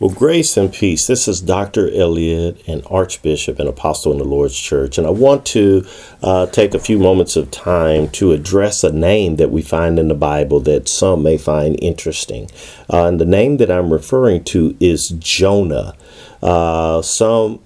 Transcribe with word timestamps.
Well, 0.00 0.10
grace 0.10 0.56
and 0.56 0.72
peace. 0.72 1.06
This 1.06 1.28
is 1.28 1.40
Dr. 1.40 1.88
Elliott, 1.88 2.66
an 2.66 2.82
Archbishop 2.90 3.60
and 3.60 3.68
Apostle 3.68 4.10
in 4.10 4.18
the 4.18 4.24
Lord's 4.24 4.58
Church. 4.58 4.98
And 4.98 5.06
I 5.06 5.10
want 5.10 5.46
to 5.46 5.86
uh, 6.20 6.46
take 6.46 6.74
a 6.74 6.80
few 6.80 6.98
moments 6.98 7.36
of 7.36 7.52
time 7.52 8.08
to 8.08 8.32
address 8.32 8.82
a 8.82 8.92
name 8.92 9.36
that 9.36 9.52
we 9.52 9.62
find 9.62 10.00
in 10.00 10.08
the 10.08 10.14
Bible 10.16 10.58
that 10.62 10.88
some 10.88 11.22
may 11.22 11.38
find 11.38 11.78
interesting. 11.80 12.50
Uh, 12.92 13.06
and 13.06 13.20
the 13.20 13.24
name 13.24 13.58
that 13.58 13.70
I'm 13.70 13.92
referring 13.92 14.42
to 14.44 14.76
is 14.80 15.10
Jonah. 15.10 15.94
Uh, 16.42 17.00
some 17.00 17.60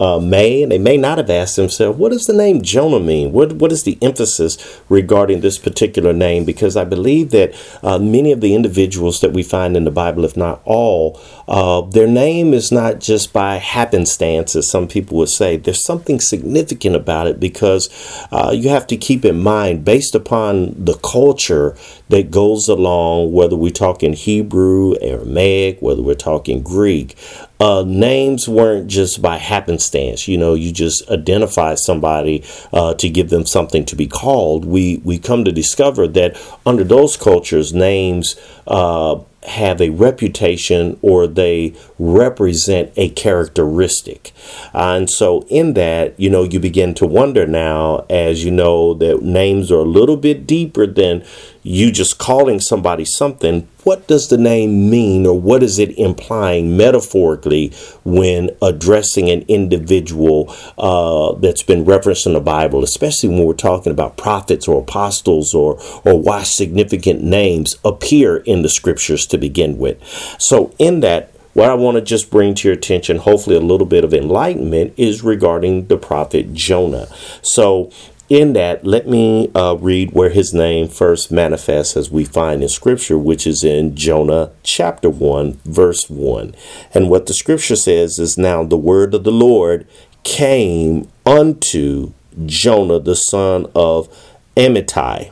uh, 0.00 0.18
may 0.18 0.62
and 0.62 0.72
they 0.72 0.78
may 0.78 0.96
not 0.96 1.18
have 1.18 1.30
asked 1.30 1.56
themselves, 1.56 1.98
what 1.98 2.12
does 2.12 2.26
the 2.26 2.32
name 2.32 2.62
Jonah 2.62 3.00
mean? 3.00 3.32
What 3.32 3.54
what 3.54 3.72
is 3.72 3.84
the 3.84 3.98
emphasis 4.02 4.80
regarding 4.88 5.40
this 5.40 5.58
particular 5.58 6.12
name? 6.12 6.44
Because 6.44 6.76
I 6.76 6.84
believe 6.84 7.30
that 7.30 7.54
uh, 7.82 7.98
many 7.98 8.32
of 8.32 8.40
the 8.40 8.54
individuals 8.54 9.20
that 9.20 9.32
we 9.32 9.42
find 9.42 9.76
in 9.76 9.84
the 9.84 9.90
Bible, 9.90 10.24
if 10.24 10.36
not 10.36 10.60
all, 10.64 11.20
uh, 11.46 11.82
their 11.82 12.08
name 12.08 12.52
is 12.52 12.72
not 12.72 13.00
just 13.00 13.32
by 13.32 13.56
happenstance, 13.56 14.56
as 14.56 14.70
some 14.70 14.88
people 14.88 15.18
would 15.18 15.28
say. 15.28 15.56
There's 15.56 15.84
something 15.84 16.20
significant 16.20 16.96
about 16.96 17.26
it 17.26 17.38
because 17.38 17.88
uh, 18.32 18.52
you 18.54 18.68
have 18.70 18.86
to 18.88 18.96
keep 18.96 19.24
in 19.24 19.40
mind, 19.40 19.84
based 19.84 20.14
upon 20.14 20.74
the 20.84 20.94
culture 20.94 21.76
that 22.08 22.30
goes 22.30 22.68
along, 22.68 23.32
whether 23.32 23.56
we're 23.56 23.70
talking 23.70 24.12
Hebrew, 24.12 24.96
Aramaic, 25.00 25.80
whether 25.80 26.02
we're 26.02 26.14
talking 26.14 26.62
Greek, 26.62 27.16
uh, 27.60 27.84
names 27.86 28.48
weren't 28.48 28.88
just 28.88 29.22
by 29.22 29.38
happenstance. 29.38 29.83
You 30.28 30.38
know, 30.38 30.54
you 30.54 30.72
just 30.72 31.08
identify 31.10 31.74
somebody 31.74 32.44
uh, 32.72 32.94
to 32.94 33.08
give 33.08 33.30
them 33.30 33.46
something 33.46 33.84
to 33.86 33.96
be 33.96 34.06
called. 34.06 34.64
We 34.64 35.00
we 35.04 35.18
come 35.18 35.44
to 35.44 35.52
discover 35.52 36.06
that 36.08 36.40
under 36.66 36.84
those 36.84 37.16
cultures, 37.16 37.72
names 37.72 38.36
uh, 38.66 39.20
have 39.46 39.80
a 39.80 39.90
reputation 39.90 40.98
or 41.02 41.26
they 41.26 41.74
represent 41.98 42.92
a 42.96 43.10
characteristic. 43.10 44.32
and 44.72 45.10
so, 45.10 45.46
in 45.48 45.74
that, 45.74 46.18
you 46.18 46.30
know, 46.30 46.44
you 46.44 46.58
begin 46.58 46.94
to 46.94 47.06
wonder 47.06 47.46
now, 47.46 48.04
as 48.08 48.44
you 48.44 48.50
know, 48.50 48.94
that 48.94 49.22
names 49.22 49.70
are 49.70 49.80
a 49.80 49.82
little 49.82 50.16
bit 50.16 50.46
deeper 50.46 50.86
than 50.86 51.24
you 51.64 51.90
just 51.90 52.18
calling 52.18 52.60
somebody 52.60 53.04
something. 53.06 53.66
What 53.84 54.06
does 54.06 54.28
the 54.28 54.38
name 54.38 54.88
mean, 54.90 55.26
or 55.26 55.38
what 55.38 55.62
is 55.62 55.78
it 55.78 55.98
implying 55.98 56.76
metaphorically 56.76 57.72
when 58.04 58.50
addressing 58.62 59.30
an 59.30 59.44
individual 59.48 60.54
uh, 60.78 61.32
that's 61.32 61.62
been 61.62 61.84
referenced 61.84 62.26
in 62.26 62.34
the 62.34 62.40
Bible, 62.40 62.84
especially 62.84 63.30
when 63.30 63.44
we're 63.44 63.54
talking 63.54 63.92
about 63.92 64.16
prophets 64.16 64.68
or 64.68 64.82
apostles 64.82 65.54
or, 65.54 65.80
or 66.04 66.20
why 66.20 66.42
significant 66.42 67.22
names 67.22 67.76
appear 67.84 68.36
in 68.36 68.62
the 68.62 68.68
scriptures 68.68 69.26
to 69.26 69.38
begin 69.38 69.78
with? 69.78 70.02
So, 70.38 70.74
in 70.78 71.00
that, 71.00 71.30
what 71.54 71.70
I 71.70 71.74
want 71.74 71.96
to 71.96 72.00
just 72.02 72.30
bring 72.30 72.54
to 72.56 72.68
your 72.68 72.76
attention, 72.76 73.18
hopefully 73.18 73.56
a 73.56 73.60
little 73.60 73.86
bit 73.86 74.04
of 74.04 74.12
enlightenment, 74.12 74.92
is 74.96 75.22
regarding 75.22 75.86
the 75.86 75.96
prophet 75.96 76.52
Jonah. 76.52 77.06
So, 77.42 77.90
in 78.28 78.54
that, 78.54 78.86
let 78.86 79.06
me 79.06 79.50
uh, 79.54 79.74
read 79.74 80.12
where 80.12 80.30
his 80.30 80.54
name 80.54 80.88
first 80.88 81.30
manifests 81.30 81.96
as 81.96 82.10
we 82.10 82.24
find 82.24 82.62
in 82.62 82.68
Scripture, 82.68 83.18
which 83.18 83.46
is 83.46 83.62
in 83.62 83.94
Jonah 83.94 84.50
chapter 84.62 85.10
1, 85.10 85.60
verse 85.64 86.08
1. 86.08 86.54
And 86.94 87.10
what 87.10 87.26
the 87.26 87.34
Scripture 87.34 87.76
says 87.76 88.18
is 88.18 88.38
now 88.38 88.64
the 88.64 88.76
word 88.76 89.14
of 89.14 89.24
the 89.24 89.32
Lord 89.32 89.86
came 90.22 91.08
unto 91.26 92.12
Jonah, 92.46 92.98
the 92.98 93.14
son 93.14 93.66
of 93.74 94.08
Amittai. 94.56 95.30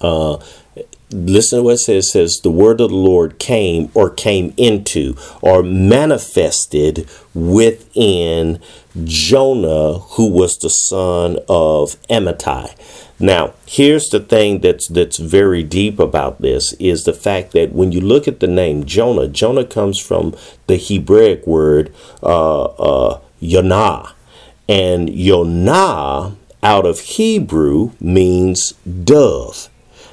Uh, 0.00 0.38
listen 1.10 1.58
to 1.58 1.62
what 1.62 1.74
it 1.74 1.78
says. 1.78 2.06
It 2.06 2.08
says 2.10 2.40
the 2.42 2.50
word 2.50 2.80
of 2.80 2.90
the 2.90 2.96
Lord 2.96 3.38
came 3.38 3.90
or 3.94 4.10
came 4.10 4.54
into 4.56 5.16
or 5.40 5.62
manifested 5.62 7.08
within 7.34 8.60
Jonah, 9.04 9.98
who 9.98 10.30
was 10.30 10.58
the 10.58 10.68
son 10.68 11.38
of 11.48 12.00
Amittai. 12.10 12.74
Now, 13.20 13.54
here's 13.66 14.08
the 14.08 14.20
thing 14.20 14.60
that's 14.60 14.86
that's 14.88 15.18
very 15.18 15.62
deep 15.62 15.98
about 15.98 16.40
this 16.40 16.72
is 16.74 17.04
the 17.04 17.12
fact 17.12 17.52
that 17.52 17.72
when 17.72 17.90
you 17.90 18.00
look 18.00 18.28
at 18.28 18.40
the 18.40 18.46
name 18.46 18.84
Jonah, 18.84 19.26
Jonah 19.26 19.64
comes 19.64 19.98
from 19.98 20.36
the 20.66 20.76
Hebraic 20.76 21.46
word 21.46 21.92
uh, 22.22 22.64
uh, 22.64 23.20
Yonah, 23.40 24.14
and 24.68 25.10
Yonah 25.10 26.36
out 26.62 26.86
of 26.86 27.00
Hebrew 27.00 27.92
means 28.00 28.72
dove. 29.04 29.68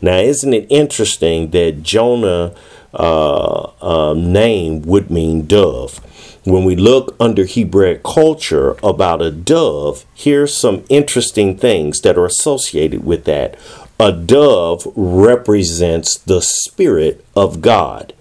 Now, 0.00 0.18
isn't 0.18 0.52
it 0.54 0.66
interesting 0.70 1.50
that 1.50 1.82
Jonah 1.82 2.54
uh, 2.94 3.70
um, 3.82 4.32
name 4.32 4.82
would 4.82 5.10
mean 5.10 5.46
dove? 5.46 5.98
When 6.44 6.64
we 6.64 6.76
look 6.76 7.16
under 7.18 7.44
Hebraic 7.44 8.02
culture 8.04 8.76
about 8.82 9.20
a 9.20 9.30
dove, 9.30 10.06
here's 10.14 10.56
some 10.56 10.84
interesting 10.88 11.58
things 11.58 12.00
that 12.02 12.16
are 12.16 12.26
associated 12.26 13.04
with 13.04 13.24
that. 13.24 13.58
A 14.00 14.12
dove 14.12 14.86
represents 14.94 16.16
the 16.16 16.40
Spirit 16.40 17.24
of 17.34 17.60
God. 17.60 18.14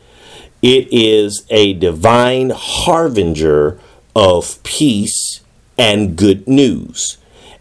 It 0.63 0.87
is 0.91 1.45
a 1.51 1.73
divine 1.73 2.51
harbinger 2.53 3.79
of 4.16 4.61
peace 4.63 5.41
and 5.77 6.16
good 6.16 6.47
news 6.47 7.17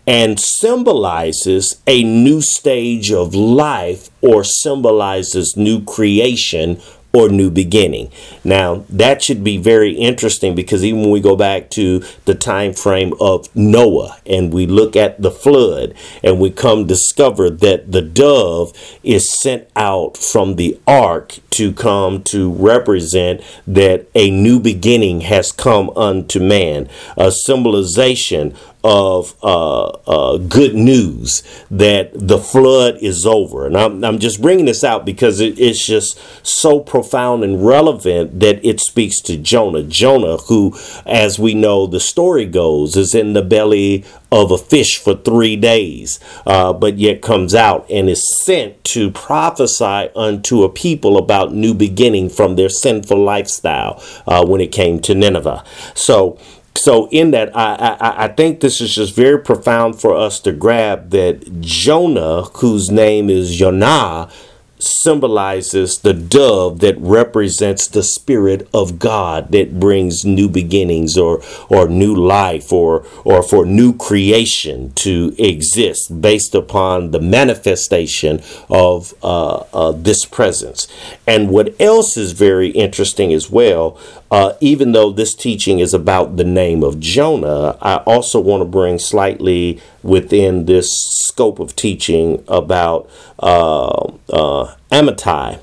and 0.06 0.39
symbolizes 0.39 1.81
a 1.87 2.03
new 2.03 2.41
stage 2.41 3.11
of 3.11 3.34
life 3.34 4.09
or 4.21 4.44
symbolizes 4.44 5.56
new 5.56 5.83
creation 5.84 6.81
or 7.17 7.31
new 7.31 7.50
beginning. 7.50 8.11
Now, 8.44 8.84
that 8.91 9.22
should 9.22 9.43
be 9.43 9.56
very 9.56 9.93
interesting 9.93 10.55
because 10.55 10.84
even 10.84 11.00
when 11.00 11.11
we 11.11 11.21
go 11.21 11.34
back 11.34 11.71
to 11.71 12.05
the 12.27 12.34
time 12.34 12.75
frame 12.75 13.15
of 13.21 13.49
Noah 13.56 14.19
and 14.27 14.53
we 14.53 14.67
look 14.67 14.97
at 14.97 15.22
the 15.22 15.31
flood 15.31 15.94
and 16.23 16.38
we 16.38 16.50
come 16.50 16.87
discover 16.87 17.49
that 17.49 17.91
the 17.91 18.03
dove 18.03 18.75
is 19.03 19.33
sent 19.41 19.67
out 19.75 20.19
from 20.19 20.56
the 20.56 20.78
ark 20.87 21.38
to 21.50 21.73
come 21.73 22.23
to 22.25 22.53
represent 22.53 23.41
that 23.67 24.06
a 24.15 24.31
new 24.31 24.61
beginning 24.61 25.23
has 25.23 25.53
come 25.53 25.88
unto 25.97 26.38
man, 26.38 26.87
a 27.17 27.33
symbolization 27.33 28.55
of 28.89 29.35
uh, 29.43 29.87
uh, 30.07 30.37
good 30.37 30.77
news 30.77 31.43
that 31.73 32.11
the 32.15 32.39
flood 32.39 32.97
is 33.03 33.27
over. 33.27 33.67
And 33.67 33.77
I'm, 33.77 34.05
I'm 34.05 34.21
just 34.21 34.41
bringing 34.41 34.67
this 34.67 34.85
out 34.85 35.05
because 35.05 35.41
it, 35.41 35.59
it's 35.59 35.85
just 35.85 36.17
so 36.47 36.79
profound 36.79 37.43
and 37.43 37.67
relevant 37.67 38.39
that 38.39 38.65
it 38.65 38.79
speaks 38.79 39.21
to 39.23 39.37
Jonah. 39.37 39.83
Jonah, 39.83 40.37
who, 40.37 40.79
as 41.05 41.37
we 41.37 41.53
know, 41.53 41.89
the 41.89 41.99
story 41.99 42.47
goes, 42.47 42.97
is 42.97 43.13
in 43.13 43.33
the 43.33 43.43
belly 43.43 44.05
of 44.31 44.53
a 44.53 44.59
fish 44.59 44.99
for 44.99 45.17
three 45.17 45.57
days, 45.57 46.21
uh, 46.47 46.73
but 46.73 46.97
yet 46.97 47.23
comes 47.23 47.57
out 47.57 47.91
and 47.91 48.09
is 48.09 48.39
sent 48.45 48.85
to 48.85 49.11
prophesy 49.11 50.11
unto 50.15 50.63
a 50.63 50.69
people 50.69 51.19
about 51.19 51.53
new 51.53 51.75
beginning 51.75 52.29
from 52.29 52.55
their 52.55 52.69
sinful 52.69 53.19
lifestyle 53.19 54.01
uh, 54.29 54.47
when 54.47 54.61
it 54.61 54.71
came 54.71 55.00
to 55.00 55.12
Nineveh. 55.12 55.65
So, 55.94 56.39
so 56.76 57.08
in 57.11 57.31
that 57.32 57.56
I, 57.56 57.96
I, 58.00 58.25
I 58.25 58.28
think 58.28 58.61
this 58.61 58.81
is 58.81 58.94
just 58.94 59.14
very 59.14 59.38
profound 59.40 60.00
for 60.00 60.14
us 60.14 60.40
to 60.40 60.52
grab 60.52 61.11
that 61.11 61.61
jonah 61.61 62.43
whose 62.43 62.90
name 62.90 63.31
is 63.31 63.58
yonah 63.58 64.31
symbolizes 64.78 65.99
the 65.99 66.12
dove 66.12 66.81
that 66.81 66.96
represents 66.99 67.87
the 67.88 68.02
spirit 68.02 68.69
of 68.75 68.99
God 68.99 69.52
that 69.52 69.81
brings 69.81 70.25
new 70.25 70.49
beginnings 70.49 71.17
or 71.17 71.43
or 71.69 71.88
new 71.88 72.14
life 72.14 72.73
or 72.73 73.06
or 73.25 73.43
for 73.43 73.64
new 73.64 73.94
creation 73.96 74.93
to 74.96 75.34
exist 75.38 76.20
based 76.20 76.55
upon 76.55 77.11
the 77.11 77.20
manifestation 77.20 78.43
of 78.69 79.14
uh, 79.23 79.64
uh, 79.73 79.93
this 79.93 80.25
presence. 80.25 80.88
And 81.26 81.50
what 81.50 81.75
else 81.81 82.17
is 82.17 82.32
very 82.32 82.69
interesting 82.69 83.32
as 83.32 83.50
well, 83.50 83.99
uh, 84.31 84.55
even 84.61 84.93
though 84.93 85.12
this 85.12 85.34
teaching 85.34 85.79
is 85.79 85.94
about 85.94 86.37
the 86.37 86.44
name 86.44 86.82
of 86.82 87.00
Jonah, 87.00 87.79
I 87.81 87.96
also 87.99 88.40
want 88.40 88.61
to 88.61 88.64
bring 88.64 88.99
slightly 88.99 89.81
within 90.06 90.67
this 90.67 90.88
scope 91.26 91.58
of 91.58 91.75
teaching 91.76 92.43
about 92.49 93.11
uh, 93.38 94.12
uh, 94.32 94.75
Amittai. 94.91 95.61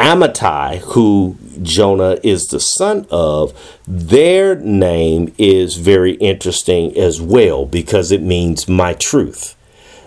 Amittai, 0.00 0.78
who 0.78 1.36
Jonah 1.62 2.18
is 2.22 2.46
the 2.46 2.60
son 2.60 3.06
of, 3.10 3.78
their 3.86 4.56
name 4.56 5.32
is 5.38 5.76
very 5.76 6.14
interesting 6.14 6.96
as 6.96 7.20
well 7.20 7.64
because 7.64 8.10
it 8.10 8.22
means 8.22 8.68
my 8.68 8.94
truth. 8.94 9.54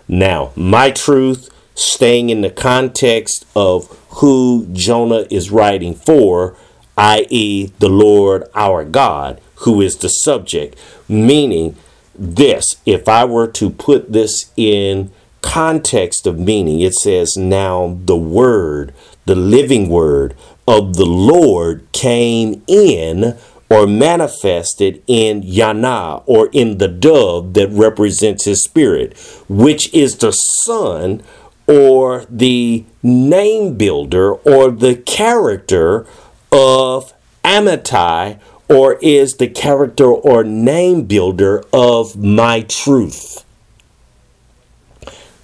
Now, 0.07 0.51
my 0.56 0.91
truth, 0.91 1.50
staying 1.75 2.29
in 2.29 2.41
the 2.41 2.50
context 2.50 3.45
of 3.56 3.88
who 4.18 4.68
Jonah 4.74 5.25
is 5.29 5.51
writing 5.51 5.94
for, 5.94 6.57
i.e., 6.97 7.68
the 7.79 7.89
Lord 7.89 8.44
our 8.56 8.83
God, 8.83 9.39
who 9.62 9.81
is 9.81 9.97
the 9.97 10.09
subject, 10.09 10.77
meaning 11.07 11.75
this, 12.17 12.77
if 12.85 13.07
I 13.07 13.25
were 13.25 13.47
to 13.47 13.69
put 13.69 14.11
this 14.11 14.51
in 14.55 15.11
context 15.41 16.27
of 16.27 16.39
meaning, 16.39 16.81
it 16.81 16.93
says, 16.93 17.37
Now 17.37 17.99
the 18.05 18.17
word, 18.17 18.93
the 19.25 19.35
living 19.35 19.89
word 19.89 20.35
of 20.67 20.95
the 20.95 21.05
Lord 21.05 21.87
came 21.91 22.63
in 22.67 23.37
or 23.69 23.85
manifested 23.85 25.03
in 25.07 25.43
Yonah 25.43 26.23
or 26.25 26.49
in 26.51 26.77
the 26.77 26.87
dove 26.87 27.53
that 27.53 27.69
represents 27.69 28.45
his 28.45 28.63
spirit, 28.63 29.17
which 29.49 29.93
is 29.93 30.17
the 30.17 30.31
son 30.31 31.21
or 31.67 32.25
the 32.29 32.85
name 33.03 33.77
builder 33.77 34.33
or 34.33 34.71
the 34.71 34.95
character 34.95 36.05
of 36.51 37.13
Amittai 37.43 38.39
or 38.69 38.97
is 39.01 39.35
the 39.35 39.47
character 39.47 40.05
or 40.05 40.43
name 40.43 41.03
builder 41.03 41.63
of 41.71 42.15
my 42.17 42.61
truth. 42.61 43.43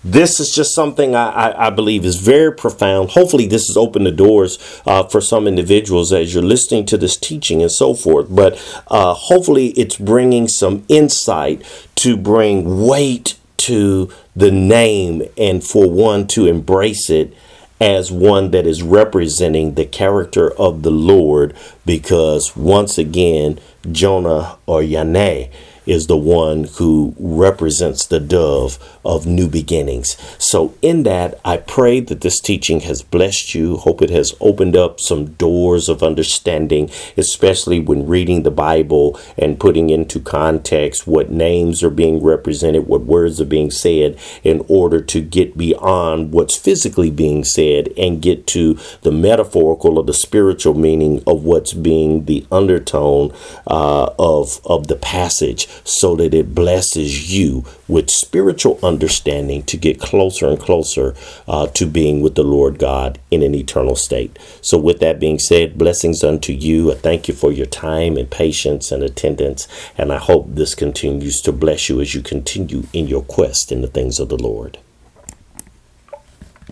This 0.06 0.42
is 0.42 0.54
just 0.54 0.76
something 0.76 1.16
I, 1.16 1.30
I, 1.30 1.68
I 1.68 1.70
believe 1.70 2.04
is 2.04 2.18
very 2.18 2.52
profound. 2.54 3.12
Hopefully, 3.12 3.48
this 3.48 3.68
has 3.68 3.78
opened 3.78 4.06
the 4.06 4.12
doors 4.12 4.60
uh, 4.86 5.04
for 5.04 5.22
some 5.22 5.48
individuals 5.48 6.12
as 6.12 6.34
you're 6.34 6.44
listening 6.44 6.86
to 6.88 6.98
this 6.98 7.16
teaching 7.16 7.62
and 7.62 7.72
so 7.72 7.94
forth. 7.94 8.28
But 8.30 8.56
uh, 8.88 9.14
hopefully, 9.14 9.68
it's 9.70 9.96
bringing 9.96 10.50
some 10.50 10.84
insight 10.90 11.64
to 11.96 12.18
bring 12.18 12.86
weight 12.86 13.40
to 13.60 14.12
the 14.36 14.52
name 14.52 15.24
and 15.38 15.64
for 15.64 15.90
one 15.90 16.28
to 16.28 16.48
embrace 16.48 17.10
it 17.10 17.34
as 17.80 18.12
one 18.12 18.52
that 18.52 18.66
is 18.66 18.84
representing 18.84 19.74
the 19.74 19.86
character 19.86 20.52
of 20.54 20.84
the 20.84 20.92
Lord 20.92 21.56
because 21.86 22.56
once 22.56 22.98
again, 22.98 23.60
Jonah 23.92 24.58
or 24.66 24.82
Yonah 24.82 25.48
is 25.86 26.08
the 26.08 26.18
one 26.18 26.66
who 26.76 27.16
represents 27.18 28.06
the 28.06 28.20
dove 28.20 28.80
of 29.06 29.26
new 29.26 29.48
beginnings. 29.48 30.18
So, 30.38 30.74
in 30.82 31.04
that, 31.04 31.40
I 31.44 31.58
pray 31.58 32.00
that 32.00 32.22
this 32.22 32.40
teaching 32.40 32.82
has 32.82 33.02
blessed 33.02 33.54
you. 33.54 33.78
Hope 33.78 34.02
it 34.02 34.10
has 34.10 34.34
opened 34.40 34.76
up 34.76 35.00
some 35.00 35.34
doors 35.34 35.90
of 35.90 36.04
understanding, 36.04 36.90
especially 37.18 37.80
when 37.80 38.08
reading 38.08 38.44
the 38.44 38.52
Bible 38.52 39.20
and 39.38 39.60
putting 39.60 39.90
into 39.90 40.20
context 40.20 41.08
what 41.08 41.32
names 41.32 41.84
are 41.84 41.90
being 41.90 42.24
represented, 42.24 42.88
what 42.88 43.02
words 43.02 43.42
are 43.42 43.46
being 43.46 43.72
said, 43.72 44.18
in 44.44 44.64
order 44.68 45.02
to 45.02 45.22
get 45.22 45.58
beyond 45.58 46.32
what's 46.32 46.56
physically 46.56 47.12
being 47.12 47.44
said 47.44 47.90
and 47.98 48.22
get 48.22 48.48
to 48.48 48.78
the 49.02 49.12
metaphorical 49.12 49.98
or 49.98 50.04
the 50.04 50.14
spiritual 50.14 50.74
meaning 50.74 51.22
of 51.28 51.44
what's 51.44 51.74
being 51.74 52.26
the 52.26 52.46
undertone 52.52 53.34
uh, 53.68 54.10
of, 54.18 54.60
of 54.66 54.88
the 54.88 54.96
passage 54.96 55.68
so 55.84 56.16
that 56.16 56.34
it 56.34 56.56
blesses 56.56 57.34
you 57.34 57.66
with 57.88 58.10
spiritual 58.10 58.80
understanding 58.84 59.64
to 59.64 59.78
get 59.78 60.00
closer 60.00 60.48
and 60.48 60.60
closer 60.60 61.16
uh, 61.48 61.68
to 61.68 61.86
being 61.86 62.22
with 62.22 62.36
the 62.36 62.44
Lord 62.44 62.80
God 62.80 63.20
in 63.32 63.42
an 63.42 63.56
eternal 63.56 63.96
state. 63.96 64.38
So, 64.62 64.78
with 64.78 65.00
that 65.00 65.20
being 65.20 65.40
said, 65.40 65.78
blessings 65.78 66.24
unto 66.24 66.54
you. 66.54 66.92
I 66.92 66.96
thank 66.96 67.28
you 67.28 67.34
for 67.34 67.52
your 67.52 67.66
time 67.66 68.18
and 68.18 68.30
patience 68.30 68.92
and 68.92 69.04
attendance, 69.04 69.68
and 69.98 70.12
I 70.12 70.18
hope 70.18 70.48
this 70.50 70.76
continues 70.76 71.42
to 71.42 71.52
bless 71.52 71.90
you 71.90 72.02
as 72.02 72.14
you 72.14 72.22
continue 72.22 72.84
in 72.94 73.08
your 73.08 73.24
quest 73.24 73.72
in 73.72 73.82
the 73.82 73.88
things 73.88 74.20
of 74.20 74.30
the 74.30 74.38
Lord. 74.38 74.80